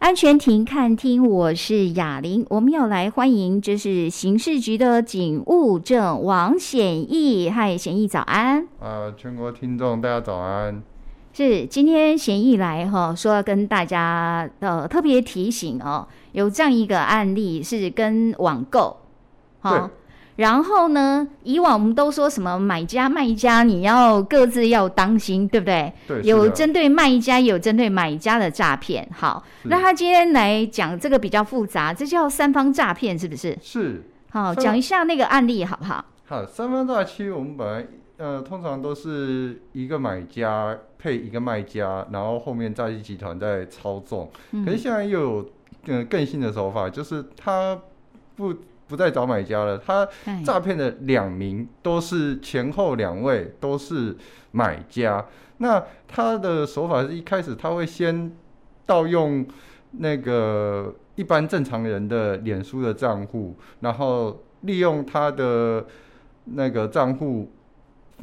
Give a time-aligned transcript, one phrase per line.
[0.00, 8.66] 安全亭看厅，我是雅玲，我们要来欢迎，这是刑事局的警务证王显义，嗨，显义早安。
[8.80, 10.82] 啊，全国听众大家早安。
[11.34, 18.96] 是今天显义来哈，说要跟大家呃特别提醒哦，有这样一个案例是跟网购，
[19.60, 19.90] 好。
[20.40, 25.92] 然后呢，以往我们都说什么买家卖家，你要各自要当心，对不对？
[26.08, 29.06] 对，有针对卖家，有针对买家的诈骗。
[29.14, 33.54] 好，那他今天来讲这个比较复杂，这叫三方诈骗，是不是？
[33.60, 34.02] 是。
[34.30, 36.02] 好，讲一下那个案例好不好？
[36.24, 44.30] 好，三方诈欺我们本来呃通常都是一个买家配一个卖家，然后后面诈欺集团在操纵。
[44.52, 44.64] 嗯。
[44.64, 45.50] 可是现在又有
[45.88, 47.78] 呃更新的手法，就是他
[48.36, 48.54] 不。
[48.90, 50.06] 不再找买家了，他
[50.44, 54.14] 诈骗的两名都是前后两位都是
[54.50, 55.24] 买家。
[55.58, 58.30] 那他的手法是一开始他会先
[58.84, 59.46] 盗用
[59.92, 65.86] 那个一般正常人的脸书的账户，然后利用他的
[66.44, 67.50] 那个账户。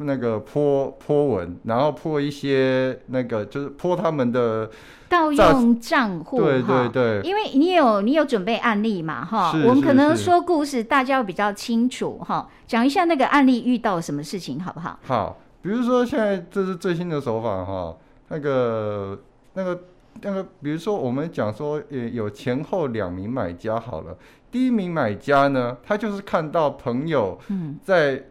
[0.00, 4.70] 那个泼泼文，然后泼一些那个就是泼他们的
[5.08, 14.98] 盗用账户，对对对，因为你有你有准备案例嘛哈，我们可能说故事大家比较清楚哈，讲一下那个案例遇到什么事情好不好？
[15.04, 17.96] 好，比如说现在这是最新的手法哈，
[18.28, 19.18] 那个
[19.54, 19.80] 那个
[20.22, 24.16] 那个，比如说我们讲说呃有前后两名买家好了，
[24.50, 27.78] 第一名买家呢，他就是看到朋友嗯。
[27.82, 28.24] 在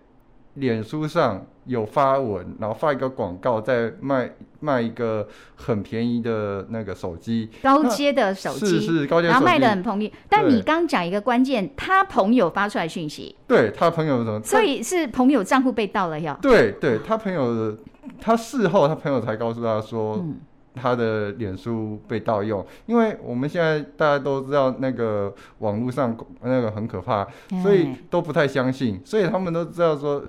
[0.58, 1.45] 脸书上。
[1.67, 10.14] 有发文，然后发一个广告，在卖卖一个很便宜的那个手机，高阶的手机，是是高阶手机，然后卖的很便宜。
[10.30, 14.41] 但你刚讲一个关键，他朋友发出来讯息，对他朋友什么？
[14.41, 16.39] 所以是朋友账户被盗了呀？
[16.41, 17.75] 对对，他朋友，
[18.21, 20.16] 他事后他朋友才告诉他说。
[20.19, 20.38] 嗯
[20.78, 27.28] 他的脸书被盗用，因为我们现在大家都知道那个网络上那个很可怕，
[27.64, 30.23] 所以都不太相信，所以他们都知道说，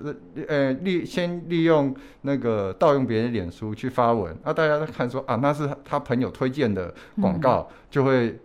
[0.49, 8.39] 呃，利先利用那个盗用别人脸书去发文，那、啊、大家都看说啊，那是他朋友推荐的广告，就会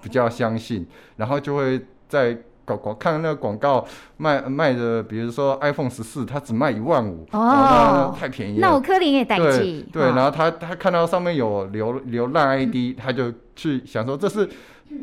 [0.00, 0.86] 比较相信，
[1.16, 2.36] 然后就会在。
[2.64, 3.84] 广广看那个广告
[4.16, 8.68] 卖卖的，比如说 iPhone 十四，它只卖一万五，哦，太便宜了。
[8.68, 14.48] 那我柯林也带对对，然后他他看到上面有流流浪 ID，他就去想说这是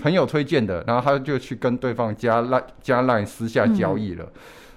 [0.02, 4.24] 朋友推荐的，然后他就去跟对方加赖加赖私下交易了。
[4.26, 4.32] 嗯、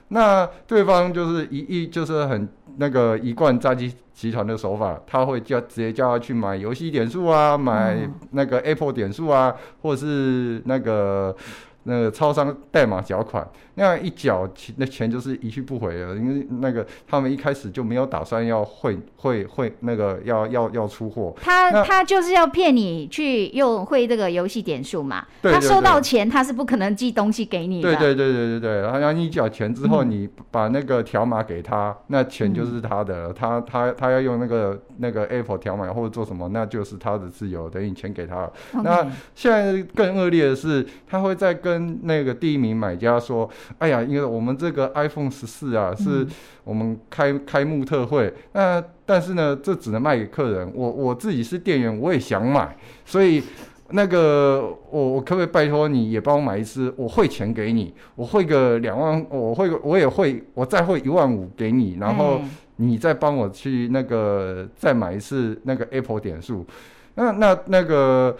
[0.08, 7.96] 那对方就是一一就是很那个一贯诈欺集团的手法，他会叫直接叫他去买游戏点数啊，买
[8.32, 11.36] 那个 Apple 点数啊，或者是那个。
[11.84, 16.14] 那个超商代码缴款，那样一缴钱，那钱就是一去不回了。
[16.16, 21.34] 因为那个他们一开始就没有打算要汇汇汇那个要要要出货。
[21.40, 25.26] 他他就是要骗你去用汇这个游戏点数嘛。
[25.42, 27.94] 他收到钱，他是不可能寄东西给你的。
[27.94, 33.28] 对对对对对对，然后你缴钱之后，你把那个条码给他，嗯、那钱就是他的。
[33.28, 38.52] 嗯、他他他要用那个那个 Apple 条码或者做什么，那就是他的自由，等于钱给他了。
[38.82, 46.26] 那现在更恶劣的是，他会在跟跟那个第一名买家说：“哎呀，因为我们这个 iPhone 十四啊，是
[46.64, 50.70] 我们开开幕特惠，那但是呢，这只能卖给客人。
[50.74, 53.42] 我我自己是店员，我也想买，所以
[53.90, 56.92] 那个我我可不可以拜托你也帮我买一次？
[56.98, 62.40] 我汇钱给你，我汇个两万，我汇我也会，我再汇一万五给你，然后
[62.76, 66.66] 你再帮我去那个再买一次那个 Apple 点数。
[67.14, 68.36] 那那那个。”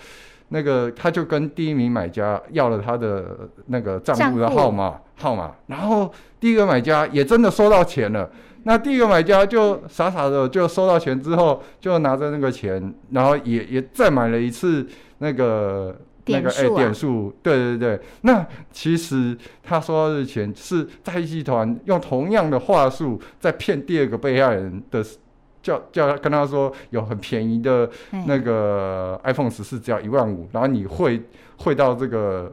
[0.52, 8.30] 那个他就跟第一名买家要了他的那个账户的号码号码，然后第一个买家也真的收到钱了。
[8.64, 14.86] 那第一个买家就傻傻的就收到钱之后，就拿着那个钱，然后也也再买了一次
[15.18, 15.96] 那个
[16.26, 18.00] 那个哎点数，对对对。
[18.20, 25.02] 那其实他收到的钱是诈骗集团用同样的话术在骗第二个被害人的。
[25.62, 27.88] 叫叫他跟他说有很便宜的
[28.26, 31.22] 那个 iPhone 十四，只要一万五，然后你汇
[31.58, 32.52] 汇到这个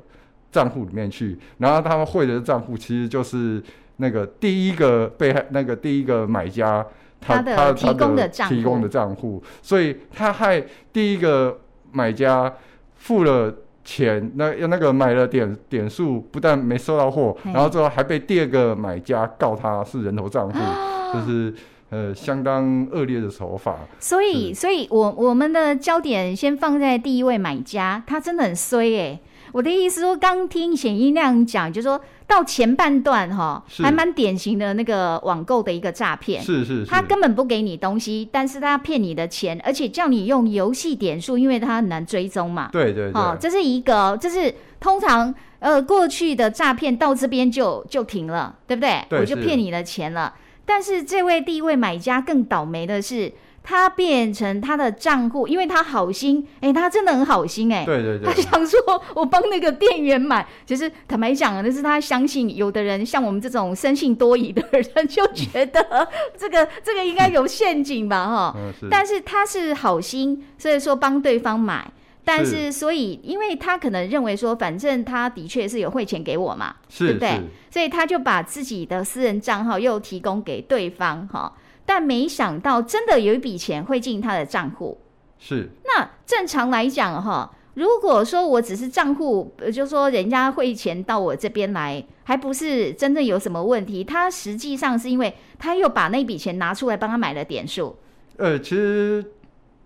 [0.51, 3.61] 账户里面去，然后他们汇的账户其实就是
[3.97, 6.85] 那个第一个被害那个第一个买家
[7.19, 10.63] 他他的提供的提供的账户，所以他害
[10.94, 11.59] 第一个
[11.91, 12.53] 买家
[12.95, 13.51] 付了
[13.83, 20.59] 钱，那那个买了点点数，不但没收到货，然后最后还被第二个买家告他是人头账户，
[21.12, 21.51] 就是。
[21.89, 23.77] 呃，相当恶劣的手法。
[24.00, 29.19] 所以，所以我我们的焦点先放在第一位买家，他真的很衰哎、欸。
[29.51, 36.39] 我的意思说，刚听显毅那样讲，就是说到前半段哈，还蛮典型的那个网购的一个诈骗。
[36.39, 42.69] 是是是，他根本不给你东西，但是他骗你的钱，而且叫你用游戏点数，因为他很难追踪嘛。
[42.71, 49.03] 对对对，这是一个，这是通常呃过去的诈骗到这边就就停了，对不对？
[49.09, 50.31] 对，我就骗你的钱了。
[50.69, 53.33] 但是这位第一位买家更倒霉的是。
[53.62, 58.80] 他变成他的账户，因为他好心，哎、欸，他真的很好心、欸，哎，对对对，他想说
[59.13, 71.86] 我帮那个店员买，其实坦白讲，那是他相信有的人像我们这种生性多疑的人，就觉得这个这个应该有陷阱吧，哈、 嗯，但是他是好心，所以说帮对方买，
[72.24, 77.42] 但是所以因为他可能认为说，反正他的确是有汇钱给我嘛，是对不对？
[77.71, 81.54] 所以他就把自己的私人账号又提供给对方，哈。
[81.86, 85.00] 但没想到，真的有一笔钱汇进他的账户。
[85.39, 85.69] 是。
[85.86, 94.04] 那正常来讲，哈，如果说我只是账户，就说人家汇钱到我这边来，还不是真的有什么问题。
[94.04, 97.98] 他实际上是因为他又把那笔钱拿出来帮他买了点数。
[98.38, 99.25] 呃，其实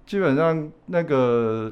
[0.06, 1.71] 基本上那个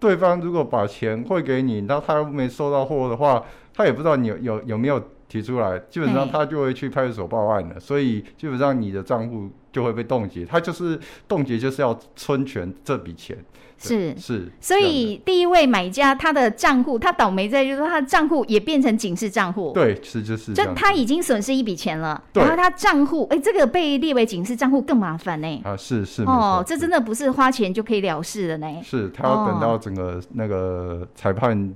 [0.00, 3.44] 对方如果把钱汇给你，那他又没收到货的话，
[3.74, 5.00] 他也不知道你有有有没有
[5.30, 7.80] 提出来，基本上他就会去派出所报案了。
[7.80, 9.48] 所以基本上你的账户。
[9.72, 10.98] 就会被冻结，他就是
[11.28, 13.38] 冻结，就是要存全这笔钱。
[13.78, 19.70] 是是，所以第一位买家他的账户，他倒霉在就是说他的账户也变成警示账户。
[19.72, 20.52] 对，是就是。
[20.52, 25.60] 就他已经损失一笔钱了，然后他账户，哎，这个被列为警示账户更麻烦呢。
[25.62, 28.66] 啊，是是哦，这真的不是花钱就可以了事的呢。
[28.82, 31.72] 是他要等到整个那个裁判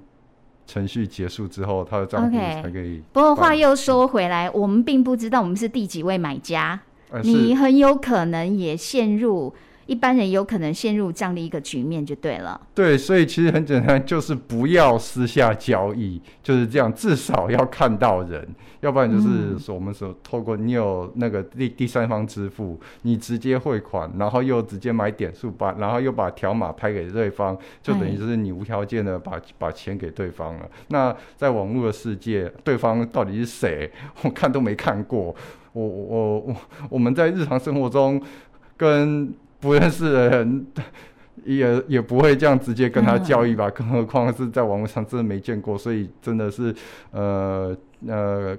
[0.67, 3.03] 程序结束之后，他的账户才可以。
[3.13, 6.81] 不过话又说回来，我们并不知道我们是第几位买家。
[7.23, 9.55] 你很有可能也陷入，
[9.87, 12.61] 一般人有可能陷入这样的一个局面，就对了。
[12.75, 18.47] 对，所以其实很简单，就是不要私下交易，就是这样，至少要看到人，
[18.81, 30.71] 要不然就是说我们说透过你有那个第第三方支付，你直接汇款，然后又直接买点数把，然后又把条码拍给对方，就等于就是你无条件的把把钱给对方了。
[30.89, 33.91] 那在网络的世界，对方到底是谁？
[34.23, 35.35] 我看都没看过。
[35.73, 36.57] 我我我
[36.89, 38.23] 我们在日常生活中
[38.77, 39.35] 跟
[39.65, 40.67] 不认识的人
[41.45, 46.75] 也也不会这样直接跟他交易吧，更何况是在网络上真的没见过，所以真的是
[47.13, 47.75] 呃
[48.07, 48.57] 呃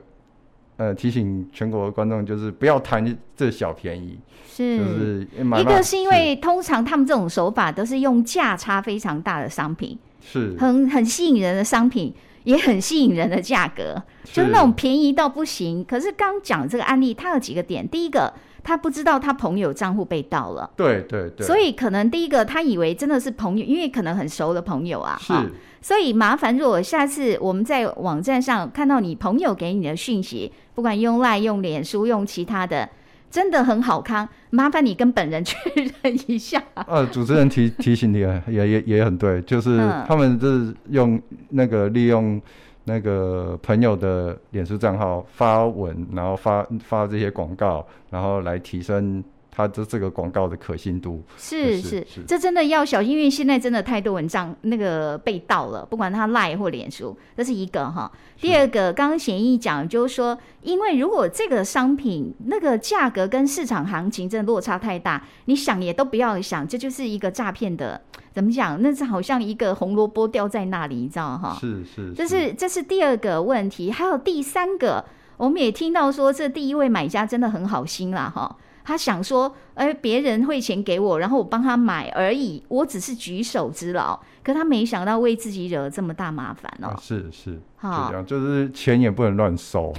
[0.78, 4.18] 呃提醒全国的观众，就是不要贪这小便宜。
[4.48, 5.28] 是，就是
[5.62, 12.13] 一个是因为通常他们这种手法都是用价差非常大的商品，是很很吸引人的商品。
[12.46, 15.84] 也很吸引人的价格，就是那种便宜到不行。
[15.84, 17.90] 可是刚讲这个案例，它有几个点。
[17.90, 18.31] 第一个，
[18.65, 20.69] 他不知道他朋友账户被盗了。
[20.75, 21.47] 对对对。
[21.47, 25.17] 所以可能第一个，他以为真的是朋友，因为可能很熟的朋友啊。
[25.21, 25.33] 是。
[25.81, 32.89] 所以麻烦，如果下次我们在网站上看到你朋友给你的讯息，不管用赖、用脸书、用其他的。
[33.31, 36.63] 真的很好看，麻烦你跟本人确认一下。
[36.88, 39.77] 呃，主持人提提醒你也也也很对，就是
[40.07, 42.41] 他们是用那个利用
[42.85, 49.21] 那个朋友的脸书账号发文，然后发发这些广告，然后来提升。
[49.56, 58.12] 他的这个广告的可信度是是，是，这真的要小心，因为现在真的太多文章那个被盗了，不管他赖或脸书，这是一个哈。
[58.42, 68.02] 第二个，刚刚贤义讲就是说，因为如果这个商品那个价格跟市场行情真的落差太大，你想也都不要想，这就是一个诈骗的，
[68.34, 68.81] 怎么讲？
[68.81, 71.57] 那是好像一个红萝卜掉在那里，你知道哈？
[71.62, 75.06] 是是，这是这是第二个问题，还有第三个，
[75.38, 78.54] 我们也听到说，这第一位买家真的很好心啦哈。
[78.85, 84.18] 他想说，哎，别人汇钱给我，然后我帮他买而已，我只是举手之劳。
[84.44, 86.89] 可他没想到为自己惹了这么大麻烦哦。
[86.89, 89.92] 啊、是是，好，就是钱也不能乱收，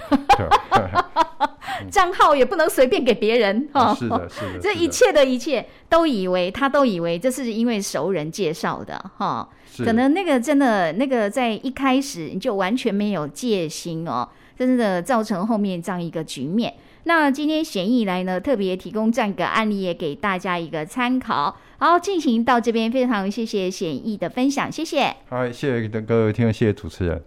[1.90, 3.68] 账号也不能随便给别人。
[3.72, 16.72] 哈、啊，是的，是的， 这一切的一切都以为他都以为这是因为熟人介绍的，哈，可能那个真的那个在一开始你就完全没有戒心哦，真的造成后面这样一个局面。
[17.08, 21.56] 那今天显义来呢，特别提供这样一个案例，也给大家一个参考。
[21.78, 25.14] 好，进行到这边，非常谢谢显义的分享，谢谢。
[25.28, 27.22] 好，谢谢各位听众，谢谢主持人。